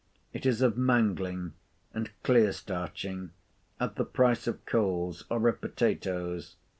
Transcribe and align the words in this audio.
It 0.33 0.47
is 0.47 0.63
of 0.63 0.77
mangling 0.79 1.53
and 1.93 2.09
clear 2.23 2.53
starching, 2.53 3.33
of 3.79 3.93
the 3.93 4.03
price 4.03 4.47
of 4.47 4.65
coals, 4.65 5.25
or 5.29 5.47
of 5.47 5.61
potatoes. 5.61 6.55